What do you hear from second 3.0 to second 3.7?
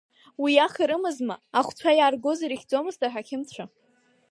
аҳақьымцәа.